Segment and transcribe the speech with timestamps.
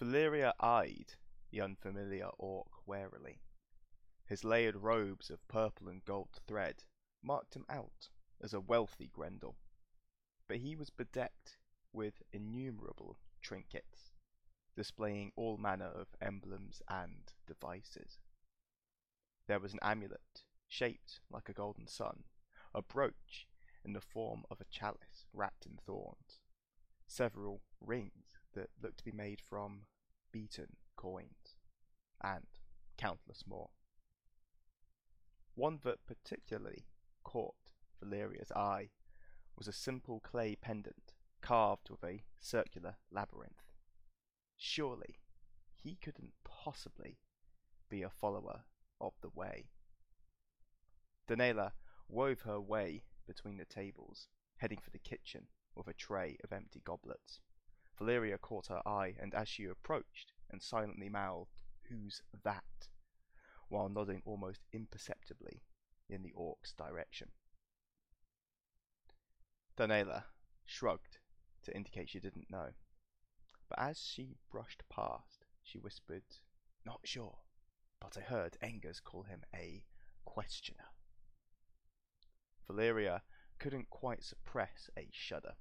[0.00, 1.12] Valeria eyed
[1.50, 3.42] the unfamiliar orc warily.
[4.24, 6.84] His layered robes of purple and gold thread
[7.22, 8.08] marked him out
[8.40, 9.58] as a wealthy Grendel,
[10.48, 11.58] but he was bedecked
[11.92, 14.12] with innumerable trinkets,
[14.74, 18.20] displaying all manner of emblems and devices.
[19.48, 22.24] There was an amulet shaped like a golden sun,
[22.74, 23.46] a brooch
[23.84, 26.40] in the form of a chalice wrapped in thorns,
[27.06, 29.82] several rings that looked to be made from
[30.32, 31.56] beaten coins,
[32.22, 32.46] and
[32.96, 33.70] countless more.
[35.54, 36.86] One that particularly
[37.24, 37.54] caught
[38.00, 38.90] Valeria's eye
[39.56, 43.64] was a simple clay pendant carved with a circular labyrinth.
[44.56, 45.18] Surely
[45.74, 47.18] he couldn't possibly
[47.88, 48.64] be a follower
[49.00, 49.70] of the way.
[51.28, 51.72] Daniela
[52.08, 56.82] wove her way between the tables, heading for the kitchen with a tray of empty
[56.84, 57.40] goblets.
[58.00, 62.88] Valeria caught her eye, and as she approached and silently mouthed, Who's that?
[63.68, 65.62] while nodding almost imperceptibly
[66.08, 67.28] in the orc's direction.
[69.76, 70.24] Daniela
[70.64, 71.18] shrugged
[71.62, 72.70] to indicate she didn't know,
[73.68, 76.24] but as she brushed past, she whispered,
[76.86, 77.40] Not sure,
[78.00, 79.84] but I heard Engers call him a
[80.24, 80.88] questioner.
[82.66, 83.22] Valeria
[83.58, 85.54] couldn't quite suppress a shudder.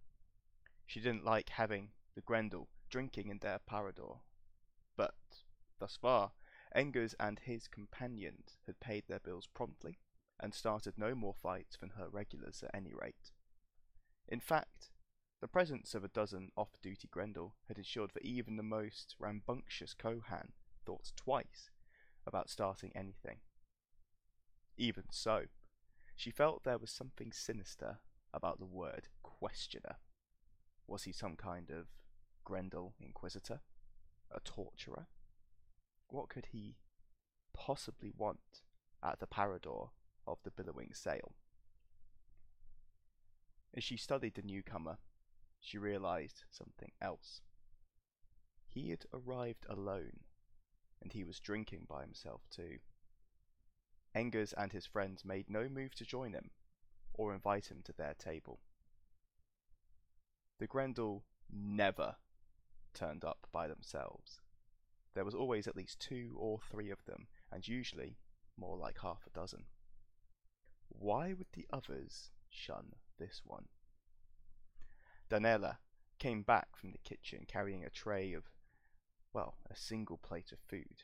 [0.85, 4.21] She didn't like having the Grendel drinking in their parador.
[4.97, 5.15] But,
[5.79, 6.31] thus far,
[6.73, 9.99] Engers and his companions had paid their bills promptly
[10.39, 13.31] and started no more fights than her regulars at any rate.
[14.27, 14.91] In fact,
[15.41, 20.49] the presence of a dozen off-duty Grendel had ensured that even the most rambunctious Kohan
[20.85, 21.71] thought twice
[22.27, 23.37] about starting anything.
[24.77, 25.45] Even so,
[26.15, 27.99] she felt there was something sinister
[28.33, 29.95] about the word questioner.
[30.89, 31.85] Was he some kind of
[32.43, 33.61] Grendel Inquisitor?
[34.31, 35.05] A torturer?
[36.07, 36.77] What could he
[37.53, 38.63] possibly want
[39.03, 39.91] at the parador
[40.25, 41.35] of the billowing sail?
[43.77, 44.97] As she studied the newcomer,
[45.59, 47.41] she realized something else.
[48.67, 50.21] He had arrived alone,
[51.03, 52.79] and he was drinking by himself too.
[54.15, 56.49] Engers and his friends made no move to join him
[57.13, 58.59] or invite him to their table.
[60.59, 62.17] The Grendel never
[62.93, 64.41] turned up by themselves.
[65.13, 68.17] There was always at least two or three of them, and usually
[68.57, 69.65] more like half a dozen.
[70.89, 73.65] Why would the others shun this one?
[75.29, 75.77] Daniela
[76.17, 78.43] came back from the kitchen carrying a tray of,
[79.31, 81.03] well, a single plate of food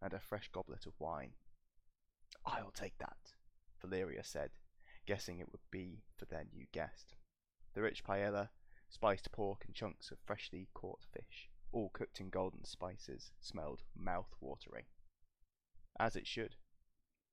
[0.00, 1.32] and a fresh goblet of wine.
[2.46, 3.34] I'll take that,
[3.80, 4.50] Valeria said,
[5.06, 7.14] guessing it would be for their new guest.
[7.74, 8.48] The rich paella,
[8.94, 14.84] spiced pork, and chunks of freshly caught fish, all cooked in golden spices, smelled mouth-watering.
[15.98, 16.54] As it should.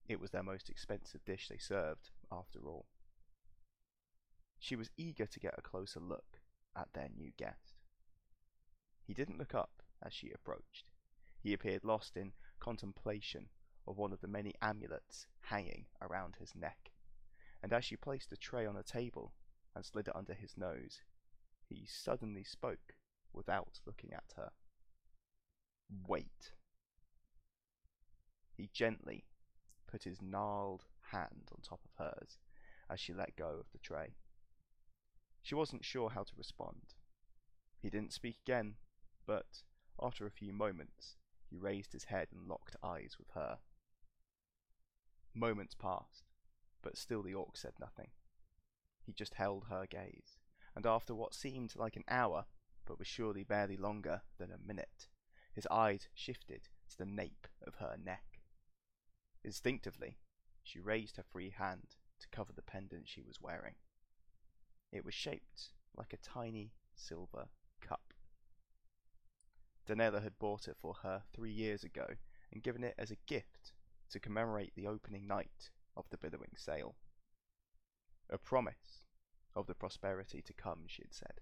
[0.08, 2.88] It was their most expensive dish they served, after all.
[4.60, 6.42] She was eager to get a closer look
[6.76, 7.76] at their new guest.
[9.06, 10.90] He didn't look up as she approached.
[11.40, 13.50] He appeared lost in contemplation
[13.88, 16.92] of one of the many amulets hanging around his neck,
[17.62, 19.34] and as she placed the tray on a table
[19.76, 21.02] and slid it under his nose,
[21.76, 22.96] he suddenly spoke
[23.34, 24.52] without looking at her.
[26.08, 26.54] Wait.
[28.54, 29.26] He gently
[29.88, 32.38] put his gnarled hand on top of hers
[32.90, 34.16] as she let go of the tray.
[35.42, 36.94] She wasn't sure how to respond.
[37.82, 38.76] He didn't speak again,
[39.26, 39.64] but
[40.02, 41.16] after a few moments,
[41.50, 43.60] he raised his head and locked eyes with her.
[45.34, 46.26] Moments passed,
[46.82, 48.10] but still the orc said nothing.
[49.04, 50.38] He just held her gaze,
[50.76, 52.46] and after what seemed like an hour,
[52.86, 55.08] but was surely barely longer than a minute,
[55.54, 58.42] his eyes shifted to the nape of her neck.
[59.44, 60.18] Instinctively,
[60.64, 63.76] she raised her free hand to cover the pendant she was wearing.
[64.92, 67.48] It was shaped like a tiny silver
[67.82, 68.14] cup.
[69.88, 72.06] Danella had bought it for her three years ago
[72.52, 73.74] and given it as a gift
[74.12, 76.96] to commemorate the opening night of the billowing sail.
[78.30, 79.02] A promise
[79.56, 81.42] of the prosperity to come, she had said.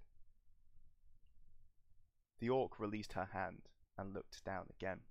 [2.40, 5.02] The orc released her hand and looked down again,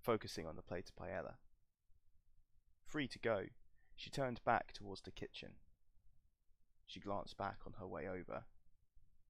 [0.00, 1.34] focusing on the plate of paella.
[2.84, 3.46] Free to go,
[3.96, 5.54] she turned back towards the kitchen
[6.86, 8.44] she glanced back on her way over.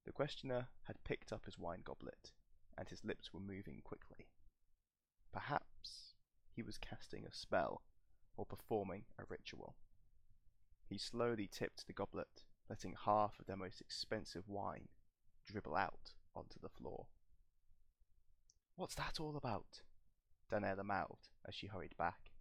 [0.05, 2.31] The questioner had picked up his wine goblet,
[2.77, 4.29] and his lips were moving quickly.
[5.33, 6.13] Perhaps
[6.51, 7.81] he was casting a spell
[8.37, 9.75] or performing a ritual.
[10.85, 14.89] He slowly tipped the goblet, letting half of their most expensive wine
[15.45, 17.07] dribble out onto the floor.
[18.75, 19.81] What's that all about?
[20.51, 22.31] Danella mouthed as she hurried back.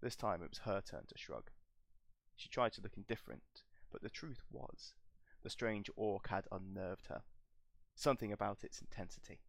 [0.00, 1.50] This time it was her turn to shrug.
[2.36, 4.94] She tried to look indifferent, but the truth was,
[5.42, 7.22] the strange orc had unnerved her.
[7.94, 9.40] Something about its intensity.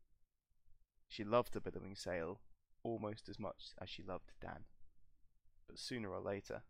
[1.08, 2.42] She loved the billowing sail
[2.84, 4.66] almost as much as she loved Dan.
[5.68, 6.64] But sooner or later,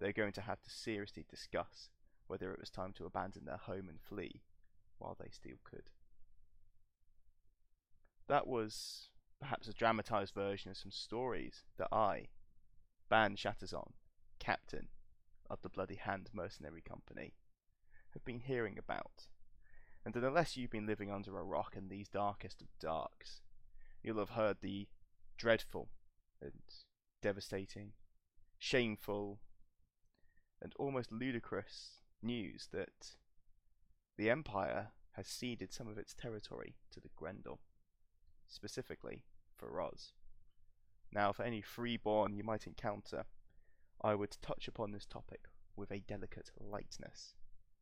[0.00, 1.90] they were going to have to seriously discuss
[2.28, 4.42] whether it was time to abandon their home and flee
[4.98, 5.90] while they still could.
[8.28, 9.08] That was
[9.40, 12.28] perhaps a dramatized version of some stories that I,
[13.08, 13.92] Ban Shatterzon,
[14.38, 14.88] captain
[15.48, 17.34] of the Bloody Hand Mercenary Company,
[18.12, 19.28] have been hearing about.
[20.04, 23.40] And unless you've been living under a rock in these darkest of darks,
[24.02, 24.88] you'll have heard the
[25.36, 25.88] dreadful
[26.42, 26.52] and
[27.22, 27.92] devastating,
[28.58, 29.40] shameful,
[30.60, 33.16] and almost ludicrous news that
[34.16, 37.60] the Empire has ceded some of its territory to the Grendel,
[38.46, 39.24] specifically
[39.56, 40.12] Feroz.
[41.12, 43.24] Now, for any freeborn you might encounter,
[44.02, 47.34] I would touch upon this topic with a delicate lightness.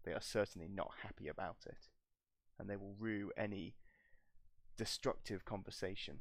[0.05, 1.89] They are certainly not happy about it,
[2.59, 3.75] and they will rue any
[4.77, 6.21] destructive conversation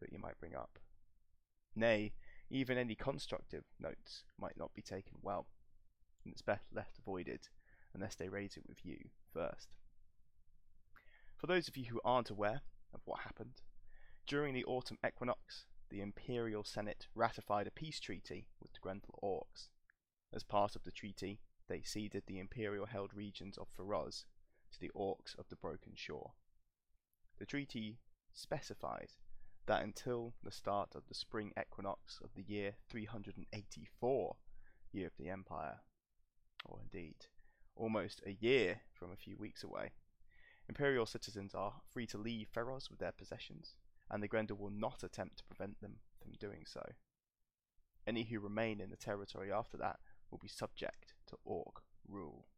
[0.00, 0.78] that you might bring up.
[1.74, 2.12] Nay,
[2.48, 5.46] even any constructive notes might not be taken well,
[6.24, 7.48] and it's best left avoided
[7.96, 8.98] unless they raise it with you
[9.32, 9.74] first.
[11.38, 12.60] For those of you who aren't aware
[12.92, 13.62] of what happened,
[14.26, 19.68] during the autumn equinox, the Imperial Senate ratified a peace treaty with the Grendel Orcs.
[20.32, 24.26] As part of the treaty, they ceded the Imperial held regions of Feroz
[24.72, 26.32] to the Orcs of the Broken Shore.
[27.38, 27.98] The treaty
[28.34, 29.16] specifies
[29.64, 34.36] that until the start of the spring equinox of the year 384
[34.92, 35.80] year of the Empire,
[36.64, 37.26] or indeed
[37.76, 39.92] almost a year from a few weeks away,
[40.68, 43.76] Imperial citizens are free to leave Feroz with their possessions,
[44.10, 46.82] and the Grendel will not attempt to prevent them from doing so.
[48.06, 50.00] Any who remain in the territory after that
[50.30, 52.48] will be subject to Orc rule.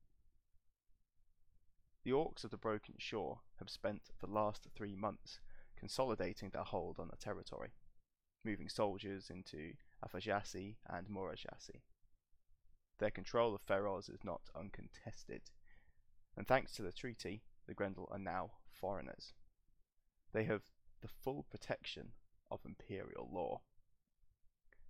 [2.05, 5.41] The Orcs of the Broken Shore have spent the last three months
[5.76, 7.73] consolidating their hold on the territory,
[8.44, 11.82] moving soldiers into Afajasi and Morajasi.
[12.99, 15.43] Their control of Feroz is not uncontested,
[16.37, 19.33] and thanks to the treaty, the Grendel are now foreigners.
[20.33, 20.62] They have
[21.00, 22.12] the full protection
[22.50, 23.62] of imperial law.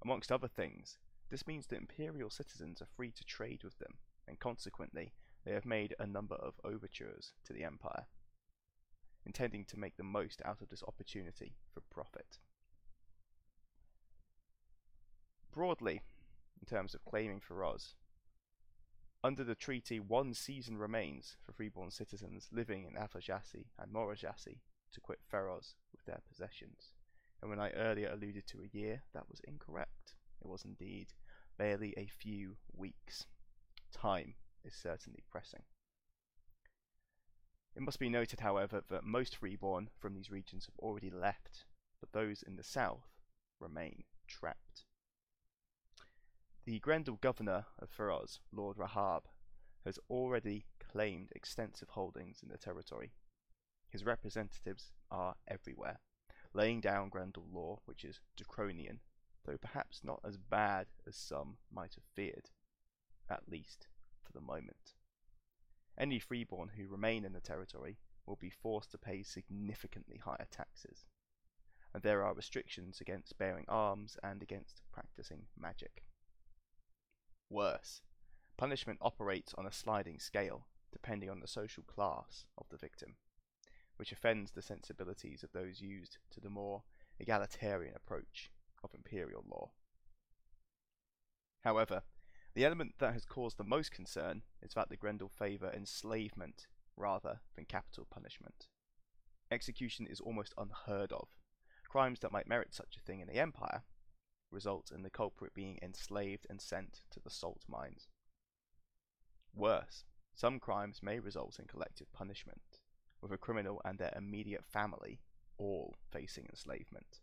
[0.03, 0.99] Amongst other things,
[1.31, 5.13] this means that imperial citizens are free to trade with them, and consequently,
[5.45, 8.07] they have made a number of overtures to the empire
[9.29, 12.39] intending to make the most out of this opportunity for profit.
[15.53, 16.01] Broadly,
[16.61, 17.95] in terms of claiming Feroz,
[19.25, 24.61] under the treaty, one season remains for freeborn citizens living in Afajasi and Morajasi
[24.93, 26.95] to quit Feroz with their possessions.
[27.41, 30.15] And when I earlier alluded to a year, that was incorrect.
[30.41, 31.09] It was indeed
[31.57, 33.27] barely a few weeks.
[33.93, 34.35] Time
[34.65, 35.63] is certainly pressing.
[37.75, 41.65] It must be noted, however, that most freeborn from these regions have already left,
[42.01, 43.09] but those in the south
[43.61, 44.85] remain trapped.
[46.69, 49.23] The Grendel governor of Feroz, Lord Rahab,
[49.87, 53.15] has already claimed extensive holdings in the territory.
[53.89, 56.01] His representatives are everywhere,
[56.53, 59.01] laying down Grendel law, which is draconian,
[59.47, 62.51] though perhaps not as bad as some might have feared,
[63.31, 63.89] at least
[64.23, 64.93] for the moment.
[65.97, 67.97] Any freeborn who remain in the territory
[68.27, 71.07] will be forced to pay significantly higher taxes,
[71.95, 76.03] and there are restrictions against bearing arms and against practicing magic.
[77.51, 78.03] Worse,
[78.57, 83.17] punishment operates on a sliding scale depending on the social class of the victim,
[83.97, 86.83] which offends the sensibilities of those used to the more
[87.19, 88.51] egalitarian approach
[88.83, 89.71] of imperial law.
[91.63, 92.03] However,
[92.55, 97.41] the element that has caused the most concern is that the Grendel favour enslavement rather
[97.55, 98.67] than capital punishment.
[99.51, 101.29] Execution is almost unheard of.
[101.89, 103.83] Crimes that might merit such a thing in the Empire
[104.51, 108.09] result in the culprit being enslaved and sent to the salt mines.
[109.55, 112.81] Worse, some crimes may result in collective punishment,
[113.21, 115.21] with a criminal and their immediate family
[115.59, 117.21] all facing enslavement.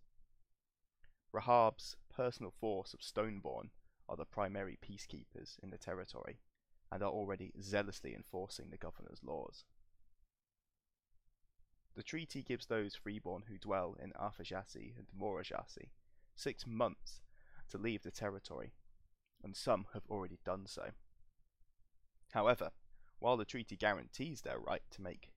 [1.31, 3.69] Rahab's personal force of Stoneborn
[4.07, 6.39] are the primary peacekeepers in the territory
[6.91, 9.65] and are already zealously enforcing the governor's laws.
[11.95, 15.89] The treaty gives those freeborn who dwell in Afajasi and Morajasi
[16.35, 17.21] six months
[17.69, 18.73] to leave the territory,
[19.43, 20.91] and some have already done so.
[22.33, 22.71] However,
[23.19, 25.31] while the treaty guarantees their right to make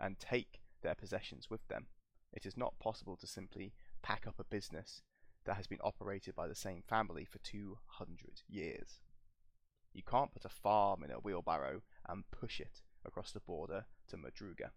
[0.00, 1.86] and take their possessions with them,
[2.32, 5.02] it is not possible to simply pack up a business
[5.44, 9.00] that has been operated by the same family for 200 years.
[9.92, 14.16] You can't put a farm in a wheelbarrow and push it across the border to
[14.16, 14.70] Madruga.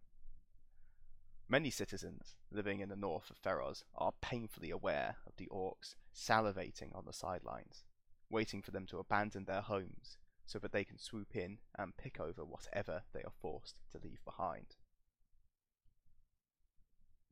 [1.48, 6.96] Many citizens living in the north of Feroz are painfully aware of the orcs salivating
[6.96, 7.84] on the sidelines,
[8.30, 12.20] waiting for them to abandon their homes so that they can swoop in and pick
[12.20, 14.76] over whatever they are forced to leave behind.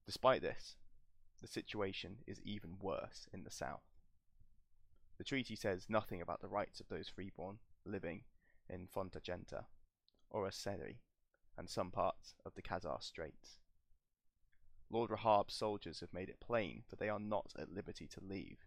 [0.05, 0.75] Despite this,
[1.41, 3.83] the situation is even worse in the south.
[5.17, 8.23] The treaty says nothing about the rights of those freeborn living
[8.69, 9.65] in Fontagenta
[10.29, 10.97] or Aseri
[11.57, 13.59] and some parts of the Khazar Straits.
[14.91, 18.65] Lord Rahab's soldiers have made it plain that they are not at liberty to leave,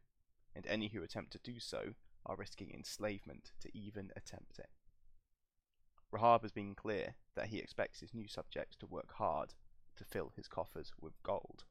[0.54, 4.70] and any who attempt to do so are risking enslavement to even attempt it.
[6.12, 9.54] Rahab has been clear that he expects his new subjects to work hard
[9.96, 11.64] to fill his coffers with gold.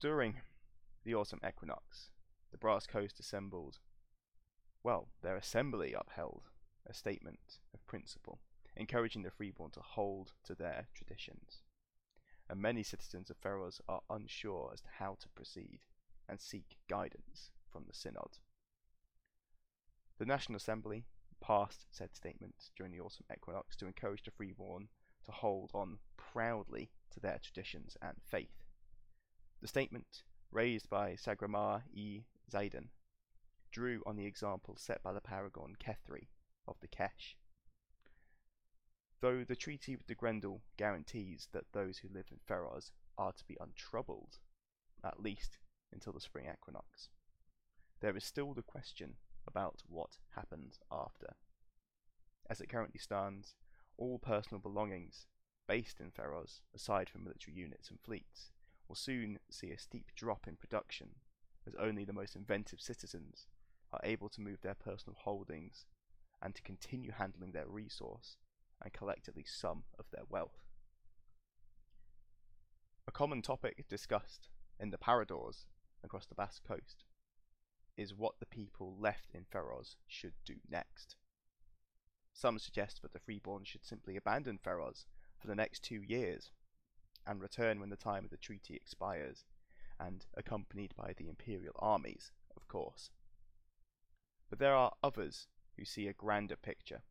[0.00, 0.36] During
[1.04, 2.10] the autumn equinox,
[2.50, 3.78] the Brass Coast assembled,
[4.82, 6.50] well, their assembly upheld
[6.86, 8.40] a statement of principle,
[8.76, 11.62] encouraging the freeborn to hold to their traditions.
[12.48, 15.80] And many citizens of Feroz are unsure as to how to proceed
[16.28, 18.38] and seek guidance from the Synod.
[20.18, 21.06] The National Assembly
[21.40, 24.88] passed said statement during the autumn equinox to encourage the freeborn
[25.24, 28.64] to hold on proudly to their traditions and faith.
[29.60, 32.88] The statement, raised by Sagramar e Zaidan,
[33.70, 36.28] drew on the example set by the paragon Kethri
[36.66, 37.34] of the Kesh.
[39.20, 43.44] Though the treaty with the Grendel guarantees that those who live in Feroz are to
[43.46, 44.38] be untroubled,
[45.04, 45.58] at least
[45.92, 47.10] until the spring equinox.
[48.00, 51.34] There is still the question about what happens after.
[52.48, 53.56] As it currently stands,
[53.98, 55.26] all personal belongings
[55.68, 58.50] based in Feroz, aside from military units and fleets,
[58.88, 61.10] will soon see a steep drop in production,
[61.66, 63.46] as only the most inventive citizens
[63.92, 65.84] are able to move their personal holdings
[66.40, 68.38] and to continue handling their resource
[68.82, 70.64] and collect at least some of their wealth.
[73.06, 75.64] A common topic discussed in the Paradors
[76.02, 77.04] across the Brass Coast
[77.96, 81.16] is what the people left in Feroz should do next.
[82.32, 85.06] Some suggest that the freeborn should simply abandon Feroz
[85.38, 86.52] for the next two years
[87.26, 89.44] and return when the time of the treaty expires,
[89.98, 93.10] and accompanied by the imperial armies, of course.
[94.48, 95.46] But there are others
[95.76, 97.02] who see a grander picture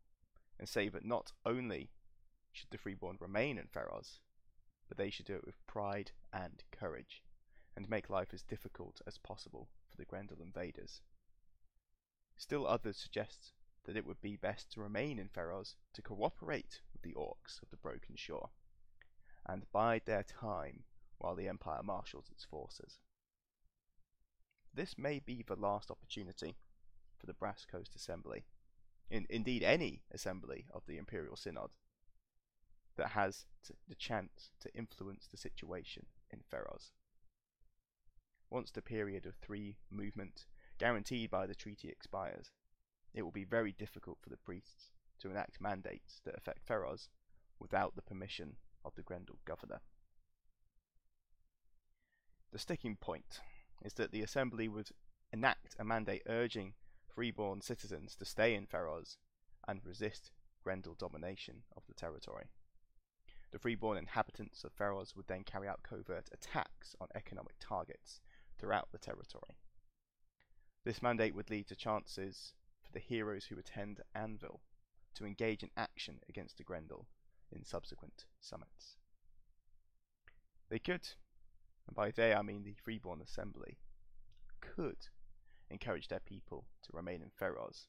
[0.59, 1.89] and say that not only
[2.51, 4.19] should the freeborn remain in Feroz,
[4.87, 7.23] but they should do it with pride and courage
[7.75, 11.01] and make life as difficult as possible for the Grendel invaders.
[12.35, 13.53] Still others suggest
[13.85, 17.69] that it would be best to remain in Feroz to cooperate with the orcs of
[17.69, 18.49] the Broken Shore,
[19.45, 20.83] and bide their time
[21.17, 22.99] while the Empire marshals its forces.
[24.73, 26.55] This may be the last opportunity
[27.17, 28.45] for the Brass Coast Assembly,
[29.09, 31.71] in, indeed any assembly of the Imperial Synod,
[32.97, 33.45] that has
[33.87, 36.91] the chance to influence the situation in Feroz
[38.49, 40.45] once the period of three movement
[40.77, 42.51] guaranteed by the treaty expires.
[43.13, 47.09] It will be very difficult for the priests to enact mandates that affect Feroz
[47.59, 49.81] without the permission of the Grendel governor.
[52.51, 53.41] The sticking point
[53.83, 54.89] is that the assembly would
[55.31, 56.73] enact a mandate urging
[57.19, 59.17] freeborn citizens to stay in Feroz
[59.67, 60.31] and resist
[60.63, 62.45] Grendel domination of the territory.
[63.51, 68.21] The freeborn inhabitants of Feroz would then carry out covert attacks on economic targets
[68.57, 69.57] throughout the territory.
[70.85, 74.61] This mandate would lead to chances for the heroes who attend Anvil
[75.15, 77.05] to engage in action against the Grendel
[77.51, 78.95] in subsequent summits.
[80.69, 81.05] They could,
[81.85, 83.77] and by they I mean the Freeborn Assembly,
[84.61, 85.09] could
[85.69, 87.88] encourage their people to remain in Feroz.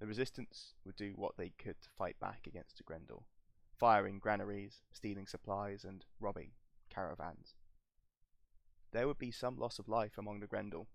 [0.00, 3.26] The resistance would do what they could to fight back against the Grendel,
[3.78, 6.50] firing granaries, stealing supplies, and robbing
[6.90, 7.54] caravans
[8.96, 10.88] there would be some loss of life among the Grendel,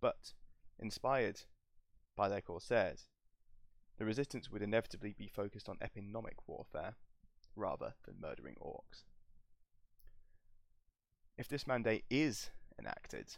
[0.00, 0.34] but,
[0.78, 1.40] inspired
[2.16, 3.08] by their corsairs,
[3.98, 6.94] the resistance would inevitably be focused on economic warfare
[7.56, 9.02] rather than murdering orcs.
[11.36, 13.36] If this mandate is enacted,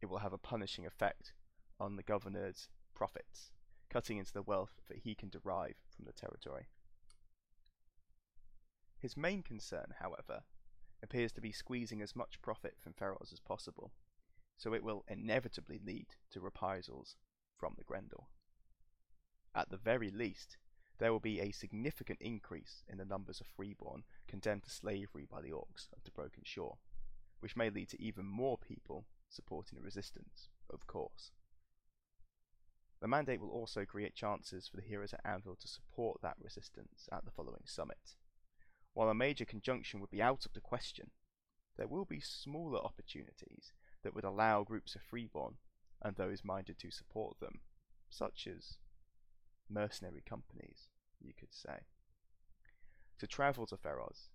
[0.00, 1.32] it will have a punishing effect
[1.80, 3.52] on the governor's profits,
[3.88, 6.68] cutting into the wealth that he can derive from the territory.
[8.98, 10.42] His main concern, however,
[11.02, 13.92] appears to be squeezing as much profit from Feroz as possible,
[14.56, 17.16] so it will inevitably lead to reprisals
[17.56, 18.28] from the Grendel.
[19.54, 20.56] At the very least,
[20.98, 25.40] there will be a significant increase in the numbers of freeborn condemned to slavery by
[25.40, 26.78] the orcs of the Broken Shore,
[27.38, 31.32] which may lead to even more people supporting the resistance, of course.
[33.00, 37.08] The mandate will also create chances for the heroes at Anvil to support that resistance
[37.12, 38.16] at the following summit.
[38.92, 41.10] While a major conjunction would be out of the question,
[41.76, 45.58] there will be smaller opportunities that would allow groups of freeborn
[46.02, 47.60] and those minded to support them,
[48.10, 48.78] such as
[49.68, 50.88] mercenary companies,
[51.20, 51.84] you could say,
[53.18, 54.30] to travel to Feroz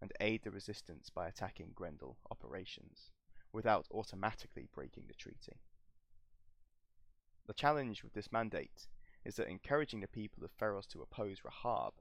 [0.00, 3.10] and aid the resistance by attacking Grendel operations
[3.54, 5.60] without automatically breaking the treaty.
[7.46, 8.88] The challenge with this mandate
[9.24, 11.94] is that encouraging the people of Feroz to oppose Rahab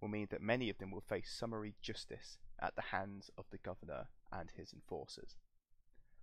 [0.00, 3.58] will mean that many of them will face summary justice at the hands of the
[3.58, 5.36] governor and his enforcers.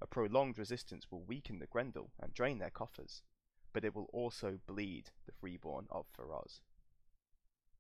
[0.02, 3.22] A prolonged resistance will weaken the Grendel and drain their coffers,
[3.74, 6.62] but it will also bleed the freeborn of Feroz.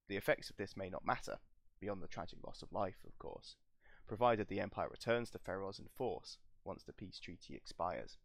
[0.07, 1.39] The effects of this may not matter,
[1.79, 3.55] beyond the tragic loss of life, of course,
[4.07, 8.17] provided the Empire returns to Feroz in force once the peace treaty expires.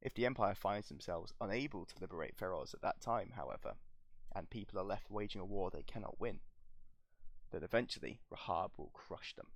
[0.00, 3.74] If the Empire finds themselves unable to liberate Feroz at that time, however,
[4.34, 6.40] and people are left waging a war they cannot win,
[7.50, 9.48] then eventually Rahab will crush them.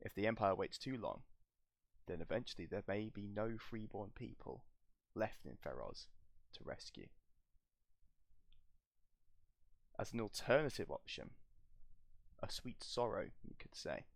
[0.00, 1.22] If the Empire waits too long,
[2.06, 4.64] then eventually there may be no freeborn people
[5.14, 6.08] left in Feroz
[6.54, 7.06] to rescue.
[9.98, 11.30] As an alternative option,
[12.42, 14.06] a sweet sorrow, you could say,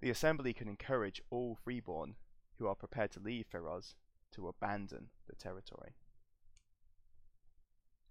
[0.00, 2.14] the Assembly can encourage all freeborn
[2.58, 3.94] who are prepared to leave Feroz
[4.32, 5.94] to abandon the territory.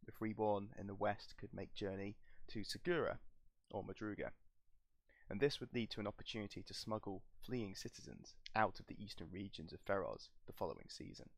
[0.06, 2.18] The freeborn in the west could make journey
[2.50, 3.20] to Segura
[3.72, 4.32] or Madruga,
[5.30, 9.28] and this would lead to an opportunity to smuggle fleeing citizens out of the eastern
[9.32, 11.30] regions of Feroz the following season.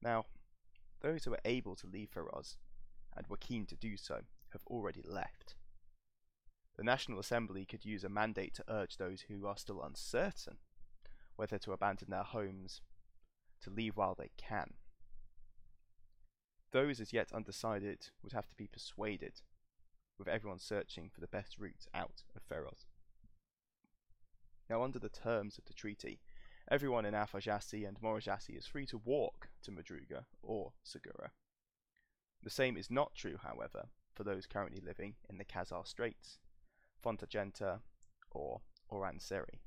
[0.00, 0.26] Now,
[1.00, 2.56] those who were able to leave Feroz
[3.16, 4.20] and were keen to do so
[4.52, 5.54] have already left.
[6.76, 10.58] The National Assembly could use a mandate to urge those who are still uncertain
[11.36, 12.80] whether to abandon their homes
[13.60, 14.74] to leave while they can.
[16.72, 19.42] Those as yet undecided would have to be persuaded,
[20.18, 22.86] with everyone searching for the best route out of Feroz.
[24.68, 26.20] Now, under the terms of the treaty,
[26.70, 31.30] everyone in Alfajasi and Morajasi is free to walk to Madruga or Segura.
[32.42, 36.38] The same is not true, however, for those currently living in the Khazar Straits,
[37.04, 37.80] Fontagenta,
[38.30, 39.60] or Oranseri.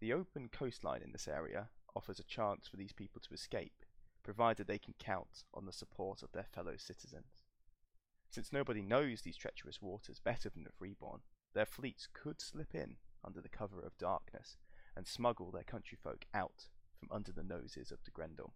[0.00, 3.84] The open coastline in this area offers a chance for these people to escape,
[4.22, 7.32] provided they can count on the support of their fellow citizens.
[8.30, 11.20] Since nobody knows these treacherous waters better than the freeborn,
[11.54, 14.58] their fleets could slip in under the cover of darkness
[14.94, 18.52] and smuggle their countryfolk out from under the noses of the Grendel.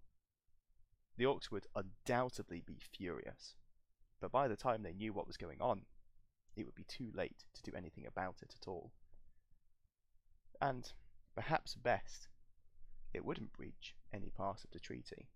[1.16, 3.54] The orcs would undoubtedly be furious,
[4.20, 5.86] but by the time they knew what was going on,
[6.60, 8.92] it would be too late to do anything about it at all.
[10.60, 10.92] And,
[11.34, 12.28] perhaps best,
[13.12, 15.28] it wouldn't breach any part of the treaty.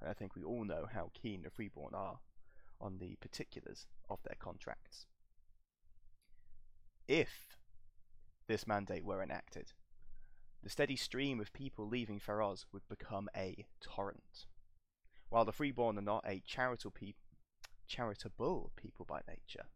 [0.00, 2.18] And I think we all know how keen the Freeborn are
[2.80, 5.06] on the particulars of their contracts.
[7.08, 7.56] If
[8.46, 9.72] this mandate were enacted,
[10.62, 14.46] the steady stream of people leaving Feroz would become a torrent.
[15.28, 17.14] While the Freeborn are not a charitable, pe-
[17.86, 19.66] charitable people by nature,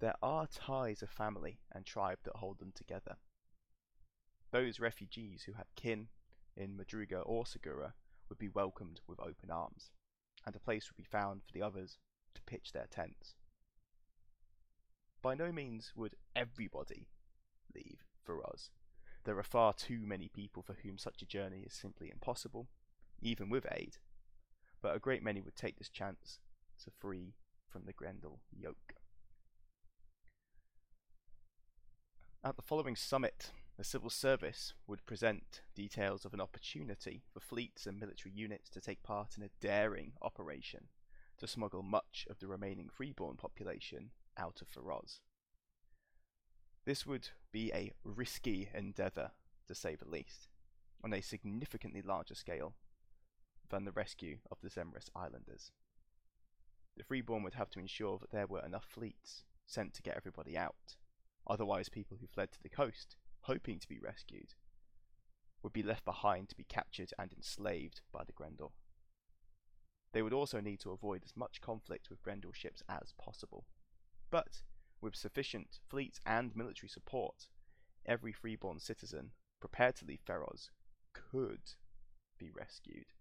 [0.00, 3.16] there are ties of family and tribe that hold them together.
[4.50, 6.08] Those refugees who had kin
[6.56, 7.94] in Madruga or Segura
[8.28, 9.90] would be welcomed with open arms,
[10.44, 11.98] and a place would be found for the others
[12.34, 13.34] to pitch their tents.
[15.22, 17.08] By no means would everybody
[17.74, 18.70] leave Feroz.
[19.24, 22.68] There are far too many people for whom such a journey is simply impossible,
[23.20, 23.98] even with aid,
[24.80, 26.40] but a great many would take this chance
[26.84, 27.34] to free
[27.68, 28.99] from the Grendel yoke.
[32.42, 37.86] At the following summit, the civil service would present details of an opportunity for fleets
[37.86, 40.88] and military units to take part in a daring operation
[41.36, 45.20] to smuggle much of the remaining freeborn population out of Feroz.
[46.86, 49.32] This would be a risky endeavour,
[49.66, 50.48] to say the least,
[51.04, 52.72] on a significantly larger scale
[53.68, 55.72] than the rescue of the Zemris Islanders.
[56.96, 60.56] The Freeborn would have to ensure that there were enough fleets sent to get everybody
[60.56, 60.96] out,
[61.46, 64.54] Otherwise, people who fled to the coast, hoping to be rescued,
[65.62, 68.72] would be left behind to be captured and enslaved by the Grendel.
[70.12, 73.66] They would also need to avoid as much conflict with Grendel ships as possible.
[74.30, 74.62] But,
[75.00, 77.48] with sufficient fleet and military support,
[78.06, 80.70] every freeborn citizen prepared to leave Feroz
[81.12, 81.60] could
[82.38, 83.12] be rescued.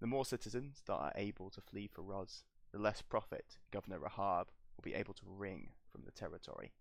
[0.00, 4.82] The more citizens that are able to flee Feroz, the less profit Governor Rahab will
[4.82, 6.72] be able to wring from the territory.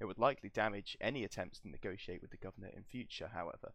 [0.00, 3.72] It would likely damage any attempts to negotiate with the governor in future, however,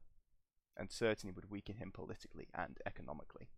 [0.76, 3.50] and certainly would weaken him politically and economically.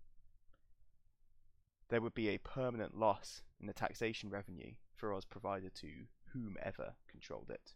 [1.89, 7.49] There would be a permanent loss in the taxation revenue Feroz provided to whomever controlled
[7.49, 7.73] it.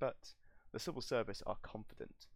[0.00, 0.34] But
[0.72, 2.26] the civil service are confident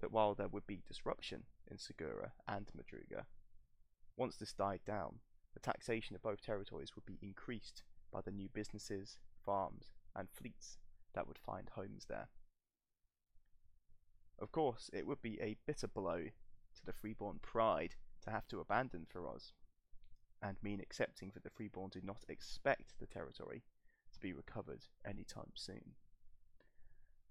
[0.00, 3.26] that while there would be disruption in Segura and Madruga,
[4.16, 5.20] once this died down,
[5.54, 10.78] the taxation of both territories would be increased by the new businesses, farms, and fleets
[11.14, 12.28] that would find homes there.
[14.38, 16.24] Of course, it would be a bitter blow
[16.76, 19.52] to the freeborn pride to have to abandon Feroz,
[20.40, 23.64] and mean accepting that the freeborn do not expect the territory
[24.12, 25.94] to be recovered any time soon.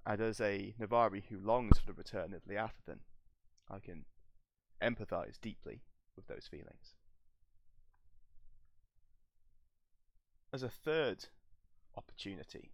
[0.05, 2.99] And as a Navari who longs for the return of Liathaven,
[3.69, 4.05] I can
[4.81, 5.81] empathise deeply
[6.15, 6.96] with those feelings.
[10.53, 11.25] As a third
[11.97, 12.71] opportunity,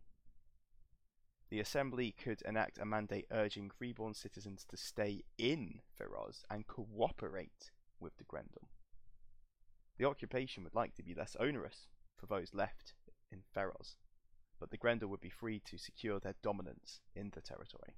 [1.49, 7.71] the Assembly could enact a mandate urging freeborn citizens to stay in Feroz and cooperate
[7.99, 8.69] with the Grendel.
[9.97, 12.93] The occupation would like to be less onerous for those left
[13.31, 13.95] in Feroz,
[14.59, 17.95] but the Grendel would be free to secure their dominance in the territory.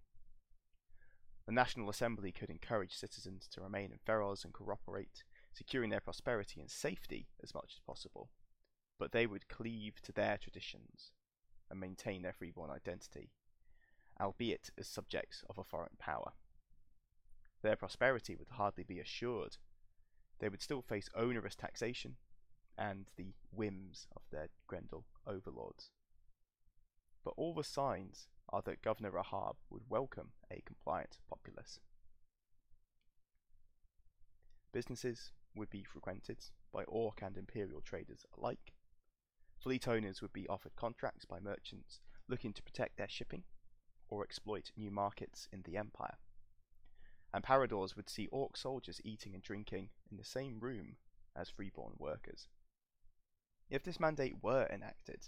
[1.46, 6.62] The National Assembly could encourage citizens to remain in Feroz and cooperate, securing their prosperity
[6.62, 8.30] and safety as much as possible,
[9.00, 11.12] but they would cleave to their traditions
[11.70, 13.32] and maintain their freeborn identity,
[14.20, 16.34] albeit as subjects of a foreign power.
[17.62, 19.58] Their prosperity would hardly be assured.
[20.40, 22.18] They would still face onerous taxation
[22.78, 25.92] and the whims of their Grendel overlords.
[27.24, 31.80] But all the signs are that Governor Rahab would welcome a compliant populace.
[34.72, 36.38] Businesses would be frequented
[36.72, 38.74] by Orc and Imperial traders alike.
[39.58, 43.44] Fleet owners would be offered contracts by merchants looking to protect their shipping
[44.08, 46.18] or exploit new markets in the Empire.
[47.34, 50.98] And Paradors would see Orc soldiers eating and drinking in the same room
[51.36, 52.48] as freeborn workers.
[53.70, 55.28] If this mandate were enacted,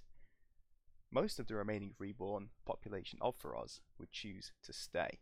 [1.12, 5.20] most of the remaining freeborn population of Feroz would choose to stay.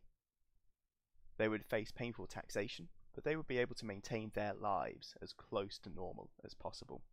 [1.37, 5.33] They would face painful taxation, but they would be able to maintain their lives as
[5.33, 7.03] close to normal as possible,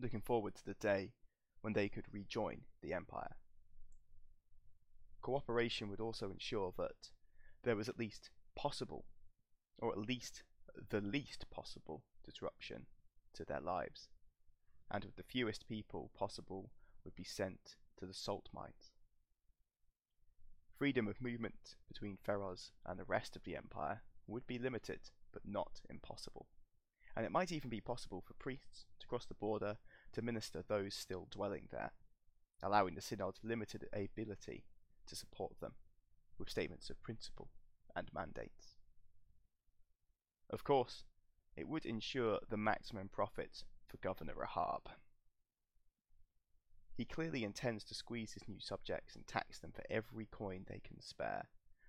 [0.00, 1.12] looking forward to the day
[1.60, 3.36] when they could rejoin the Empire.
[5.22, 7.10] Cooperation would also ensure that
[7.64, 9.04] there was at least possible,
[9.78, 10.44] or at least
[10.90, 12.86] the least possible, disruption
[13.34, 14.08] to their lives,
[14.90, 16.70] and with the fewest people possible
[17.04, 18.92] would be sent to the salt mines.
[20.78, 25.00] Freedom of movement between Feroz and the rest of the empire would be limited,
[25.32, 26.48] but not impossible,
[27.16, 29.78] and it might even be possible for priests to cross the border
[30.12, 31.92] to minister those still dwelling there,
[32.62, 34.64] allowing the synod limited ability
[35.06, 35.72] to support them
[36.38, 37.48] with statements of principle
[37.94, 38.76] and mandates.
[40.50, 41.04] Of course,
[41.56, 44.90] it would ensure the maximum profits for Governor Rahab.
[46.94, 50.80] He clearly intends to squeeze his new subjects and tax them for every coin they
[50.80, 51.48] can spare,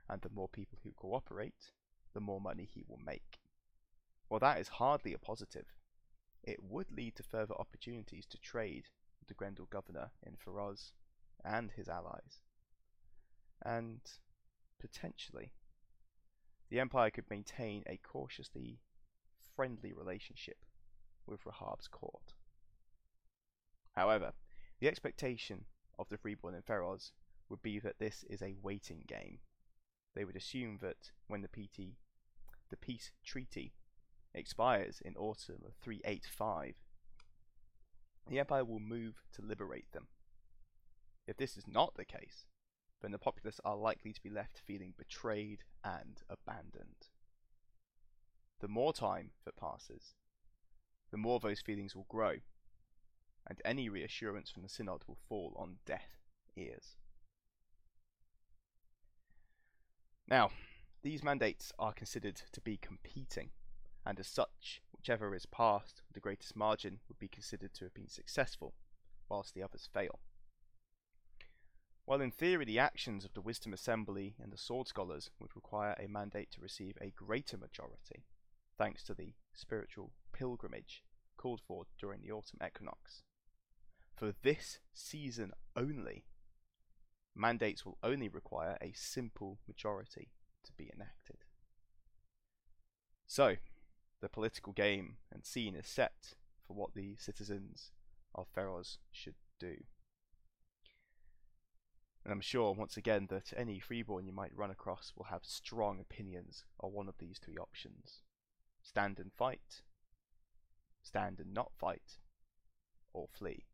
[0.09, 1.71] and the more people who cooperate,
[2.13, 3.39] the more money he will make.
[4.27, 5.67] While that is hardly a positive,
[6.43, 10.91] it would lead to further opportunities to trade with the Grendel governor in Feroz
[11.43, 12.41] and his allies.
[13.63, 14.01] And
[14.79, 15.53] potentially,
[16.69, 18.79] the Empire could maintain a cautiously
[19.55, 20.65] friendly relationship
[21.25, 22.33] with Rahab's court.
[23.93, 24.33] However,
[24.79, 25.65] the expectation
[25.97, 27.11] of the freeborn in Feroz
[27.49, 29.39] would be that this is a waiting game.
[30.15, 31.95] They would assume that when the PT,
[32.69, 33.73] the peace treaty
[34.37, 36.75] expires in autumn of 385,
[38.29, 40.07] the Empire will move to liberate them.
[41.27, 42.45] If this is not the case,
[43.01, 47.09] then the populace are likely to be left feeling betrayed and abandoned.
[48.59, 50.15] The more time that passes,
[51.11, 52.37] the more those feelings will grow,
[53.45, 56.19] and any reassurance from the Synod will fall on deaf
[56.55, 56.97] ears.
[60.27, 60.51] Now,
[61.03, 63.51] these mandates are considered to be competing,
[64.07, 67.93] and as such, whichever is passed with the greatest margin would be considered to have
[67.93, 68.73] been successful,
[69.27, 70.19] whilst the others fail.
[72.05, 75.93] While in theory the actions of the Wisdom Assembly and the Sword Scholars would require
[75.99, 78.23] a mandate to receive a greater majority,
[78.77, 81.03] thanks to the spiritual pilgrimage
[81.35, 83.23] called for during the autumn equinox,
[84.15, 86.23] for this season only,
[87.35, 90.29] mandates will only require a simple majority
[90.63, 91.43] to be enacted.
[93.27, 93.57] So,
[94.21, 96.33] the political game and scene is set
[96.65, 97.91] for what the citizens
[98.33, 99.77] of Feroz should do.
[102.23, 105.99] And I'm sure, once again, that any freeborn you might run across will have strong
[105.99, 108.21] opinions on one of these three options
[108.81, 109.81] stand and fight,
[111.01, 112.17] stand and not fight,
[113.13, 113.65] or flee.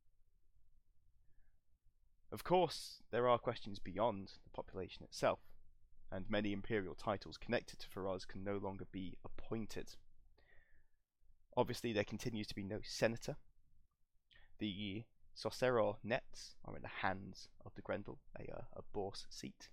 [2.32, 5.40] Of course, there are questions beyond the population itself,
[6.12, 9.96] and many imperial titles connected to Feroz can no longer be appointed.
[11.56, 13.36] Obviously, there continues to be no senator.
[14.60, 15.04] The
[15.36, 18.44] Socero nets are in the hands of the Grendel, a,
[18.76, 19.70] a bourse seat.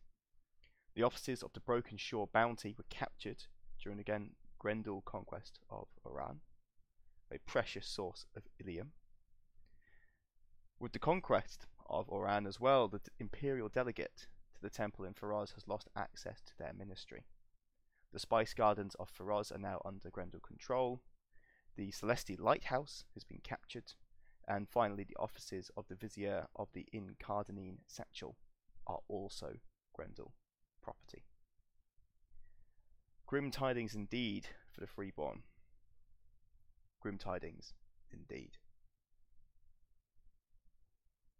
[0.95, 3.45] The offices of the Broken Shore Bounty were captured
[3.83, 6.41] during again Grendel conquest of Oran,
[7.33, 8.93] a precious source of Ilium.
[10.79, 15.53] With the conquest of Oran as well, the imperial delegate to the temple in Feroz
[15.53, 17.25] has lost access to their ministry.
[18.13, 21.01] The spice gardens of Feroz are now under Grendel control.
[21.77, 23.95] The Celesti lighthouse has been captured,
[24.47, 28.37] and finally the offices of the vizier of the Incarnadine Satchel
[28.87, 29.55] are also
[29.95, 30.35] Grendel
[30.83, 31.25] property.
[33.27, 35.43] Grim tidings indeed for the freeborn.
[37.01, 37.75] Grim tidings
[38.13, 38.59] indeed.